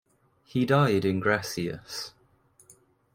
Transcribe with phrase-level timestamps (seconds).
[0.43, 2.13] He died in Gracias.